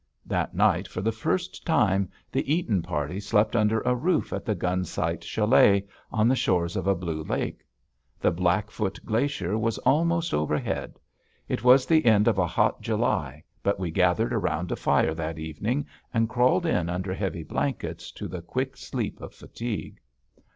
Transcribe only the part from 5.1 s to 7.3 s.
Chalet, on the shores of a blue